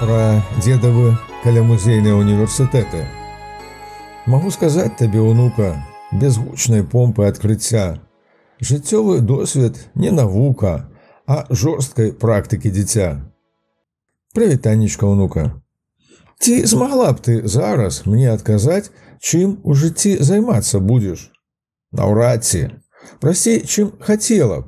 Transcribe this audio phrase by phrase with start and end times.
[0.00, 3.04] пра дзедавы каля музейныя універсітэты.
[4.26, 5.74] Магу сказаць табе унука
[6.12, 8.00] безгучнай помпы адкрыцця.
[8.60, 10.90] Жыццёвы досвед не навука,
[11.26, 13.24] а жорсткай практыкі дзіця.
[14.34, 15.60] Прывітаннічка унука.
[16.38, 18.90] Ці змагла б ты зараз мне адказаць,
[19.20, 21.30] чым у жыцці займацца будзеш?
[21.92, 22.70] Наўрад ці,
[23.20, 24.64] прасцей, чым хацела б.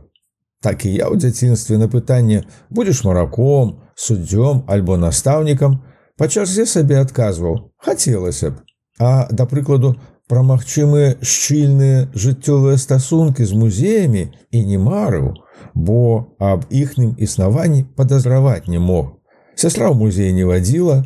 [0.61, 5.81] Так і я ў дзяцінстве на пытанне будзеш мараком, суддзём альбо настаўнікам
[6.17, 8.61] па чарзе сабе адказваў хацелася б.
[9.01, 9.97] А да прыкладу
[10.29, 15.33] пра магчымыя шчыльныя жыццёвыя стасункі з музеямі і не марыў
[15.73, 19.17] бо аб іхнім існаванні падазраваць не мог.
[19.57, 21.01] Сястра ў музей не вадзіла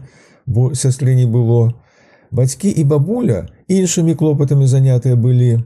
[0.46, 1.72] бо сястры не было.
[2.36, 5.64] Бацькі і бабуля іншымі клопатамі занятыя былі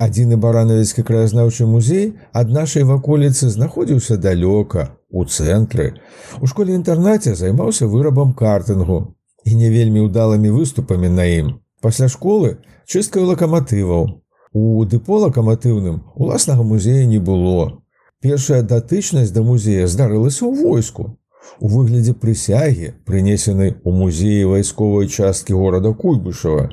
[0.00, 2.06] адзіны баранавіцкі краязнаўчы музей
[2.40, 6.00] ад нашай ваколіцы знаходзіўся далёка у цэнтры.
[6.40, 9.00] У школе-інтэрнаце займаўся вырабам картынгу
[9.44, 11.52] і не вельмі ўдалымі выступамі на ім.
[11.84, 14.20] Пасля школы чысткаю лакаматываў.
[14.52, 17.80] У дэпо лакаматыўным уласнага музея не было.
[18.20, 21.16] Першая датычнасць да музея здарылася ў войску.
[21.60, 26.68] У выглядзе прысягі, прынесенай у музеі вайсковай часткі горада Куйбышава,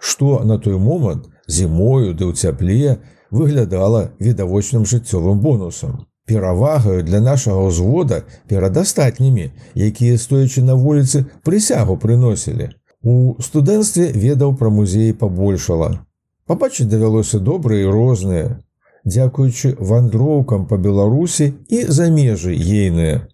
[0.00, 3.02] што на той момант зімою ды ў цяпле
[3.34, 11.98] выглядала відавочным жыццёвым бонусам перавагаю для нашага ўзвода перад астатнімі, якія стоячы на вуліцы прысягу
[11.98, 12.70] прыносілі.
[13.02, 16.06] У студэнцтве ведаў пра музеі пабольшала.
[16.46, 18.46] Пабачыць давялося добрыя і розныя,
[19.02, 23.26] дзякуючы вандроўкам па Беларусі і за межы ейныя.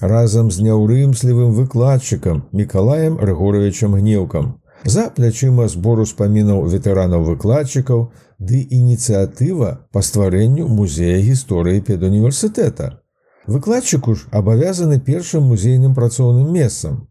[0.00, 4.60] Разам з няўрымслівым выкладчыкам Миколаем Рыгоровичам гнеўкам.
[4.84, 8.10] За плячыма збору спамінаў ветэранаў выкладчыкаў,
[8.42, 12.98] ды ініцыятыва па стварэнню музея гісторыі педуніверсітэта.
[13.46, 17.08] Выкладчыку ж абавязаны першым музейным працоўным месцам.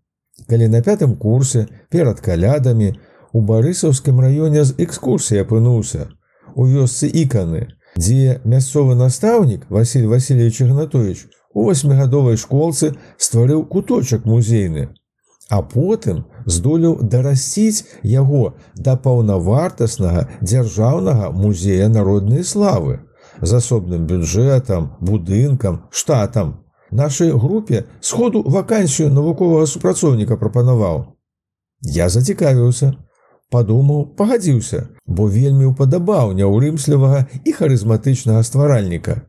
[0.47, 2.95] Калі на пятым курсе перад калядамі
[3.31, 6.07] у барысаўскім раёне з экскурсіі апынуўся
[6.55, 14.89] у вёсцы іканы, дзе мясцовы настаўнік Васіль Васильевич Гнатович у васьмігадовай школцы стварыў куточак музейны,
[15.51, 18.43] а потым здолеў дарасціць яго
[18.87, 22.99] да паўнавартаснага дзяржаўнага музея народнай славы
[23.41, 26.63] з асобным бюджэтам, будынкам, штатам.
[26.91, 31.05] Нашай групе сходу вакансію навуковага супрацоўніка прапанаваў.
[31.81, 32.93] Я зацікавіўся,
[33.51, 39.21] падумаў, пагадзіўся, бо вельмі ўпадабаў няўрымслівага і харызматычнага стваральніка.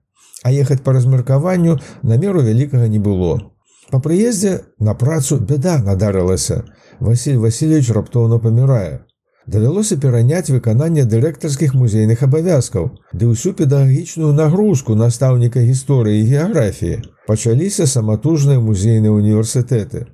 [0.42, 3.51] А ехаць па размеркаванню намеру вялікага не было.
[3.92, 6.62] Па прыездзе на працу бяда надарылася.
[7.00, 9.04] Васіль Васильевич раптоўна памірае.
[9.46, 17.02] Давялося пераняць выкананне дырэктарскіх музейных абавязкаў, ды ўсю педагагічную нагрузку настаўніка гісторыі і геаграфіі.
[17.26, 20.06] Пачаліся саматужныя музейныя універсітэты.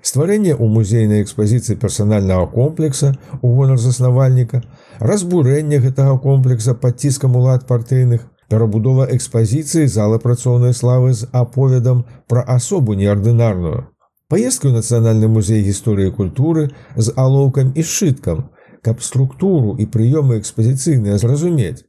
[0.00, 3.12] Стварэнне ў музейнай экспазіцыі персанальнага комплекса
[3.42, 4.62] у гонар заснавальніка,
[5.00, 12.44] разбурэнне гэтага комплекса пад ціскам улад партыйных, перабудова экспазіцыі зала працоўнай славы з аповедам пра
[12.56, 13.88] асобу неардынарную.
[14.28, 18.48] Паездка ў нацыянальны музей гісторыі культуры з алоўкам і сшыткам,
[18.84, 21.84] каб структуру і прыёмы экспазіцыйныя зразумець.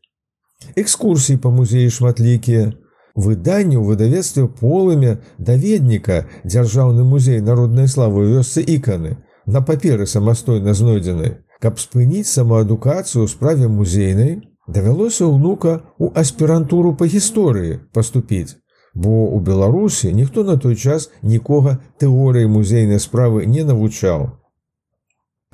[0.76, 2.76] Экскурсіі па музеі шматлікія,
[3.16, 11.44] выданне ў выдавецтве полымя даведніка дзяржаўны музей народнай славы вёсцы іканы на паперы самастойна знойдзены,
[11.60, 18.58] каб спыніць самаадукацыю ў справе музейнай, давялося ўнука ў аспірантуру па гісторыі паступіць,
[18.94, 24.30] бо ў Беларусі ніхто на той час нікога тэорыі музейнай справы не навучаў.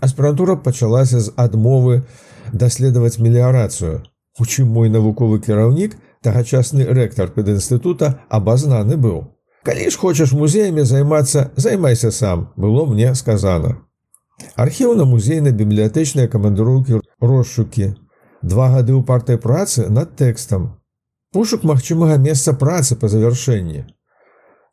[0.03, 2.03] Аспірантура пачалася з адмовы
[2.51, 4.03] даследаваць меліярацыю.
[4.35, 9.31] У чым мой навуковы кіраўнік, тагачасны рэктар педінстытута абазнаны быў.
[9.63, 13.79] Калі ж хочаш музеямі займацца, займайся сам, было мне сказана.
[14.59, 17.95] Архіўна-музейна-бібліятэчныя камандыроўкі розшукі
[18.45, 20.77] два гады ў партай працы над тэкстам.
[21.33, 23.85] Пошук магчымага месца працы па завяршэнні.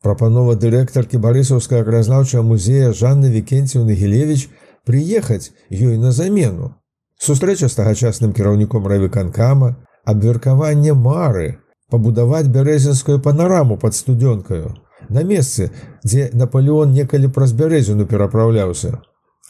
[0.04, 4.50] Прапанова дырэктаркі барысаўскага краязнаўчага музея Жанны Вкенціўны Гелевіч
[4.84, 6.74] прыехаць ёй на замену.
[7.18, 14.74] Сустрэча з тагачасным кіраўніком райвыканкама, абверкаванне мары, пабудаваць бярэзінскую панараму пад студёнкаю,
[15.08, 15.70] на месцы,
[16.04, 18.98] дзе Наполеон некалі праз бярэзіну перапраўляўся.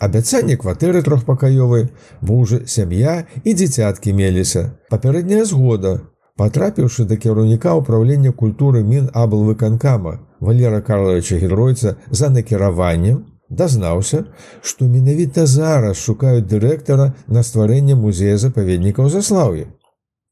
[0.02, 1.84] Абяцанне кватэры трохпакаёвай,
[2.26, 3.12] мужы, сям'я
[3.46, 4.62] і дзіцяткі меліся.
[4.90, 5.92] Папярэдняя згода.
[6.34, 13.20] Патрапіўшы да кіраўніка ўправлення культуры мін абл выканкама Валера Карловича геройца за накіраваннем,
[13.60, 14.24] дазнаўся,
[14.60, 19.68] што менавіта зараз шукаюць дырэктара на стварэнне музея запаведнікаў заслаўі.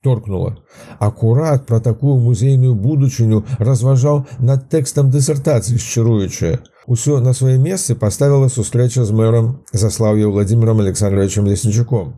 [0.02, 0.56] Торкнула.
[0.98, 8.48] Акурат пра такую музейную будучыню разважаў над тэкстам дысертацыі шчыруючыя– Усё на свае месцы паставіла
[8.48, 12.14] сустрэча з мэрам заслаўя Владимиром Александровичем Леснічуком.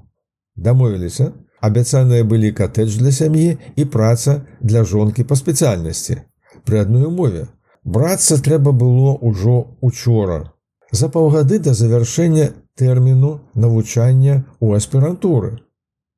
[0.56, 6.22] Дамовіліся, абяцаныя былі катэдж для сям'і і праца для жонкі па спецыяльнасці.
[6.64, 7.48] Пры адной умове.
[7.84, 10.52] Брацца трэба было ўжо учора.
[10.92, 15.58] За паўгады да завяршэння тэрміну навучання ў аспірантуры.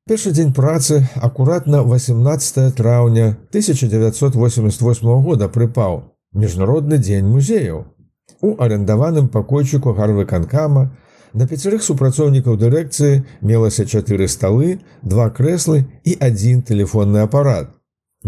[0.05, 6.03] Першы дзень працы акуратна 18 траўня 1988 года прыпаў
[6.35, 7.87] міжнародны дзень музеяў.
[8.45, 10.83] У арендаваным пакойчыку гарвыканкама
[11.41, 17.71] на пяцярых супрацоўнікаў дырэкцыі мелася чатыры сталы, два крэслы і адзін тэлефонны апарат.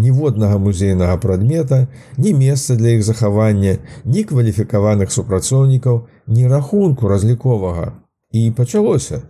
[0.04, 7.92] Ніводнага музейнага прадмета, ні месца для іх захавання, ні кваліфікаваных супрацоўнікаў, ні рахунку разліковага.
[8.32, 9.20] І пачалося.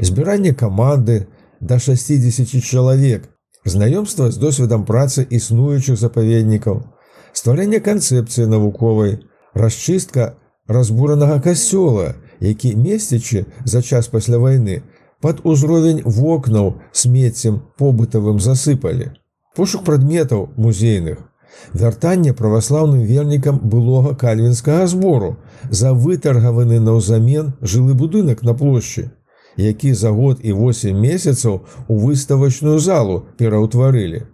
[0.00, 1.26] Збіранне каманды,
[1.60, 3.24] да 60 чалавек,
[3.64, 6.84] знаёмства з досведам працы існуючых запаведнікаў,
[7.32, 9.18] стварэнне канцэпцыі навуковай,
[9.56, 10.36] расчыстка
[10.68, 14.82] разбуранага касцёла, які месцічы за час пасля вайны
[15.24, 19.16] пад узровень вокнаў смеццем побытавым засыпалі.
[19.56, 21.24] Пошук прадметаў музейных,
[21.72, 25.36] вяртанне праваслаўным вернікам былога кальвінскага збору
[25.70, 29.10] за вытаргаваны наўзамен жылы будынак на плошчы,
[29.56, 34.26] які за год і 8 месяцаў у выставачную залу пераўтварылі.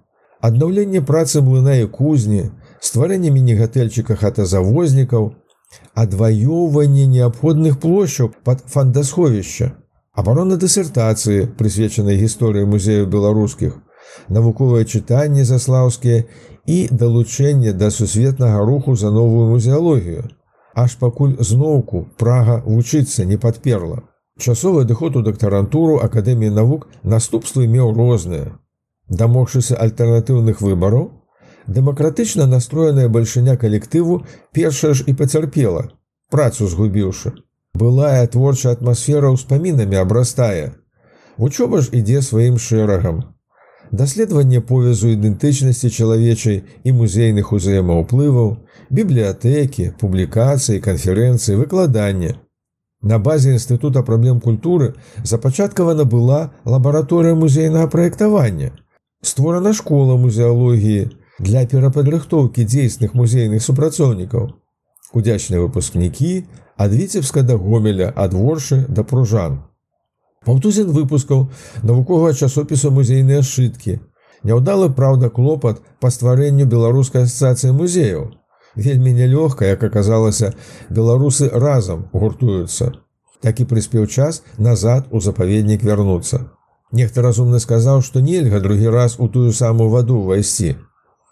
[0.43, 2.51] Аднаўленне працы млына і кузні,
[2.83, 5.31] стварэнне міні-гатэльчыка хатазавознікаў,
[5.95, 9.73] адваёўванне неабходных плошчаў пад фандасховішча,
[10.13, 13.79] абарона дысертацыі, прысвечанай гісторыі музею беларускіх,
[14.29, 16.25] навуковыя чытанні заслаўскія
[16.67, 20.29] і далучэнне да сусветнага руху за новую музеалогію.
[20.75, 24.03] Аж пакуль зноўку прага вучыцца не падперла.
[24.39, 28.59] Часовы адыход у дактарантуру акадэміі навук наступствы меў розныя.
[29.09, 31.22] Дамогшыся альтэрнатыўных выбараў,
[31.67, 35.91] дэмакратычна настроеная бальшыня калектыву першая ж і пацярпела,
[36.31, 37.33] працу згубіўшы.
[37.75, 40.73] Былая творчая атмасфера ўспамінамі абрастае.
[41.39, 43.33] Учоба ж ідзе сваім шэрагам.
[43.93, 48.57] Даследаванне повязу ідэнтычнасці чалавечай і музейных узаемаўплываў,
[48.89, 52.37] бібліятэкі, публікацыі, канферэнцыі, выкладання.
[53.03, 54.95] На базе інстытута праблем культуры
[55.25, 58.71] запачаткавана была лабараторыя музейнага праектавання.
[59.23, 61.11] Створана школа музеалогіі
[61.43, 64.51] для перападрыхтоўкі дзейсных музейных супрацоўнікаў.
[65.13, 66.33] Удзячныя выпускнікі
[66.79, 69.59] ад віцебска да гомеля ад воршы да пружан.
[70.47, 71.49] Паўтузен выпускаў
[71.83, 73.99] навуковага часопіса музейныя сшыткі.
[74.43, 78.31] Няўдалы праўда клопат па стварэнню беларускай асацыяцыі музеяў
[78.77, 80.55] вельмі нялёгка, як аказалася,
[80.91, 82.93] беларусы разам гуртуюцца.
[83.43, 86.47] Так і прыспеў час назад у запаведнік вярнуцца.
[86.93, 90.77] Нехта разумны сказаў, што нельга другі раз у тую самую ваду ўвайсці.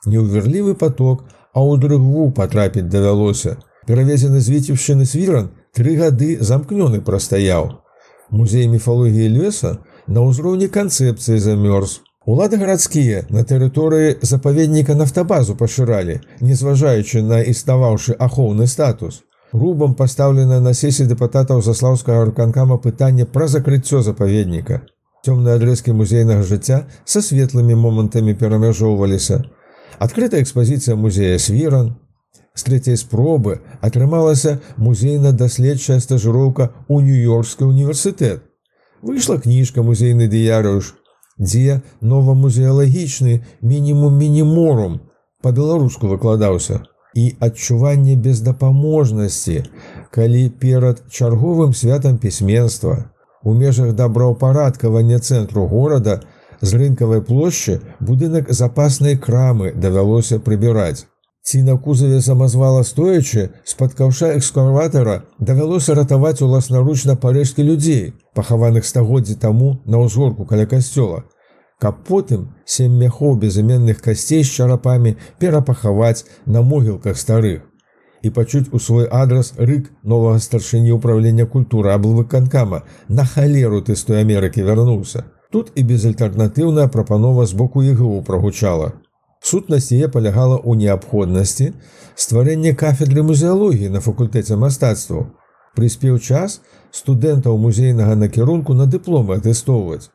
[0.06, 3.56] Неўверлівы поток, а ў другу патрапіць давялося.
[3.86, 7.80] Перавезены з віцівшчыны свіран тры гады замкнёны прастаяў.
[8.30, 17.22] Музей міфалогіі леса на ўзроўні канцэпцыі замёрз, Улады гарадскія на тэрыторыі запаведніка нафтабазу пашыралі, незважаючы
[17.24, 19.22] на існаваўшы ахоўны статус.
[19.52, 24.82] Рубам пастаўлена на сесіі дэпататаў заслаўскага арканкама пытанне пра закрыццё запаведніка.
[25.24, 29.40] Цёмныя адрэзкі музейнага жыцця са светлымі момантамі перамяжоўваліся.
[29.98, 31.96] Адкрытая экспазіцыя музея свіран.
[32.54, 38.42] З трэцяй спробы атрымалася музейна-даследчая стажыроўка ў нью-йоркскі універсітэт.
[39.02, 40.94] Выйшла кніжка музейны дыярыш
[41.40, 45.00] дзе новамузеалагічны мінімум мініморум
[45.42, 46.82] па-беларуску выкладаўся
[47.16, 49.64] і адчуванне бездапаможнасці,
[50.10, 53.10] калі перад чарговым святам пісьменства
[53.42, 56.20] у межах добраўпарадкавання цэнтру горада
[56.60, 61.06] з рынкавай плошчы будынак запаснай крамы давялося прыбіраць.
[61.42, 69.40] Ці на кузаве самазвала стоячы з-пад каўша экскаватара давялося ратаваць уласнаручна парэжкі людзей, пахаваных стагоддзі
[69.40, 71.24] таму на ўзгорку каля касцёла,
[71.80, 77.66] каб потым сем мяхоў безыменных касцей з чарапамі перапахаваць на могілках старых
[78.22, 84.04] і пачуць у свой адрас рык новага старшыні ўправлення культуры аблвыканкама на халеру ты з
[84.04, 85.24] той Амерыкі вярнуўся.
[85.50, 88.92] Тут і безальтэрнатыўная прапанова з боку ігу прагучала.
[89.42, 91.72] Сутнасць яе палягала ў неабходнасці
[92.14, 95.26] стварэння кафедры музеалогіі на факультэце мастацтваў.
[95.74, 96.60] Прыспеў час
[96.94, 100.10] студэнтаў музейнага накірунку на дыпломы атэстоўваць.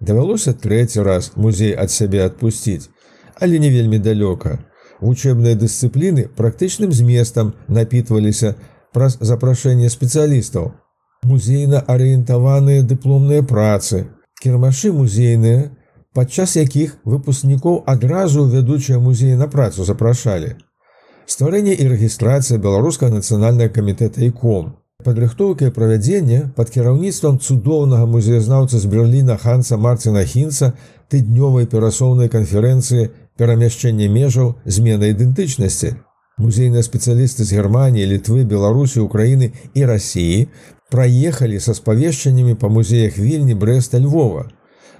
[0.00, 2.90] Давялося трэці раз музей ад сябе адпусціць,
[3.38, 4.58] але не вельмі далёка.
[5.00, 8.54] Вучэбныя дысцыпліны практычным зместам напітваліся
[8.92, 10.72] праз запрашэнне спецыялістаў.
[11.22, 14.06] Музейна арыентаваныя дыпломныя працы,
[14.42, 15.70] кірмашы музейныя,
[16.14, 20.56] падчас якіх выпускнікоў адразу вядучыя музеі на працу запрашалі.
[21.28, 24.70] стварэнне і рэгістрацыя беларускага нацыянальнага камітэта іком
[25.04, 30.72] падрыхтоўка і правядзенне пад кіраўніцтвам цудоўнага музеязнаўца з берліна ханса марціна хінца
[31.12, 33.10] тыднёвай перасоўнай канферэнцыі
[33.42, 35.92] перамяшчэння межаў змена ідэнтычнасці
[36.46, 40.48] музейныя спецыялісты з германії літвы беларусі украіны і рассіі
[40.90, 44.48] праехалі са спавешчаннямі па музеях вільні брэста львова.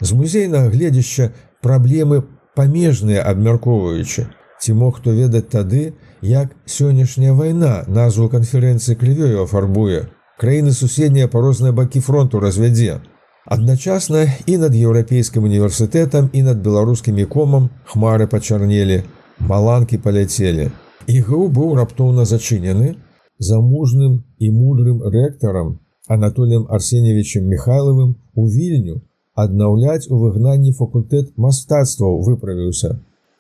[0.01, 2.23] З музейнага гледзяща праблемы
[2.55, 4.29] памежныя абмяркоўваючы
[4.61, 11.41] ці мог хто ведаць тады як сённяшняя вайна назву канферэнцыі крывёю афарбуе краіны суседнія па
[11.43, 13.01] розныя бакі фронту развядзе.
[13.47, 19.03] Адначасна і над еўрапейскім універсітэтам і над беларускімі комам хмары пачарнелі
[19.41, 20.71] маланкі паляцелі.
[21.07, 22.95] Ігу быў раптоўна зачынены
[23.39, 29.01] замужным і мудрым рэктарам Анатолем Арсеньевичем Михайловым у вільню
[29.35, 32.99] аднаўляць у выгнанні факультэт мастацтваў выправіўся.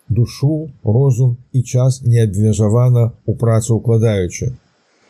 [0.08, 4.54] Душу, розум і час не абвяжавана ў працу укладаючы.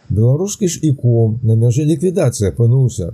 [0.09, 3.13] Беларускі ж іком на мяжы ліквідацыі апынуўся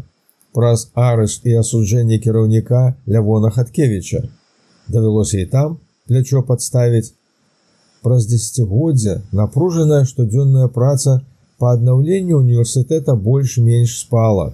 [0.55, 4.23] праз арышт і асуджэнне кіраўніка Лявона Хаткевіча.
[4.89, 5.77] Давялося і там
[6.07, 7.13] плячо падставіць.
[8.03, 11.23] Праз дзесяцігоддзя напружаная штодзённая праца,
[11.59, 14.53] па аднаўленню універсітэта больш-менш спала.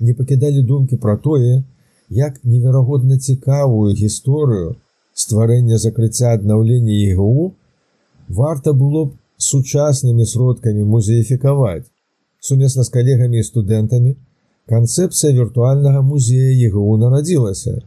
[0.00, 1.62] Не пакідалі думкі пра тое,
[2.10, 4.76] як неверагодна цікавую гісторыю
[5.14, 7.52] стварэння закрыцця аднаўлення ігУ
[8.28, 11.86] варта было б сучаснымі сродкамі музеефікаваць.
[12.40, 14.16] Сумесна з калегамі і студэнтамі
[14.72, 17.80] канцэпцыя віртуальнага музея ігУ нарадзілася,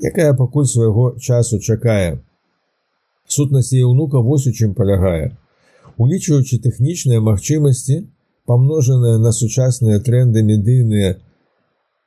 [0.00, 2.18] якая пакуль свайго часу чакае.
[3.26, 5.34] Сутнасць яе ўнука вось у чым палягае
[5.98, 8.04] улічваючы тэхнічныя магчымасці,
[8.46, 11.16] памножаныя на сучасныя тренды медыйныя,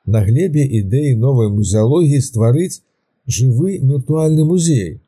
[0.06, 2.82] на глебе ідэі новай музеалогіі стварыць
[3.26, 5.00] жывы віртуальны музей,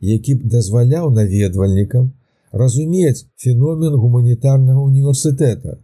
[0.00, 2.10] які б дазваляў наведвальнікам
[2.52, 5.78] разумець феномен гуманітарнага універсітэта,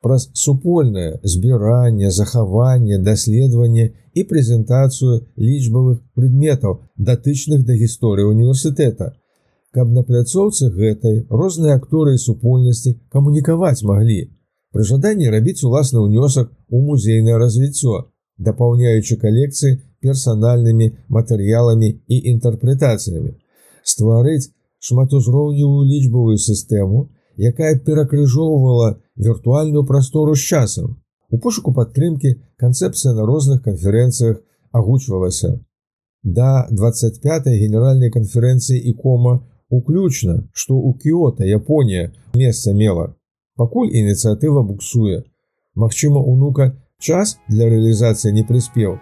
[0.00, 9.14] праз супольнае збіранне, захаванне, даследаванне і прэзентацыю лічбавых прадметаў, датычных да гісторыі універсітэта,
[9.74, 14.20] каб на пляцоўцы гэтай розныя акторы і супольнасці камунікаваць маглі.
[14.72, 18.08] Пры жаданні рабіць уласны ўнёсак у музейнае развіццё,
[18.38, 23.34] дапаўняючы калекцыі персанальнымі матэрыяламі і інтэрпрэтацыямі,
[23.82, 27.08] стварыць шматузроўневую лічбавую сістэму,
[27.38, 30.96] якая перакрыжоўвала віртуальную прастору з часам.
[31.30, 34.40] У пошуку падтрымкі канцэпцыя на розных канферэнцыях
[34.72, 35.60] агучвалася.
[36.22, 43.14] Да 25 генеральнай канферэнцыі і кома Уключна, што ў Кіота Японія месца мела.
[43.56, 45.24] Пакуль ініцыятыва буксуе.
[45.74, 48.96] Магчыма, унука час для рэалізацыі не прыспеў.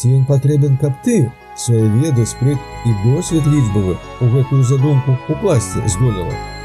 [0.00, 2.56] Ці ён патрэбен, каб ты свае веды спрыт
[2.88, 6.59] і досвед лічбавы у гэтую задумку у пласці здолела.